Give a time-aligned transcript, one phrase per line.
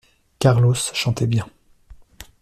[0.39, 1.47] Carlos chantait bien.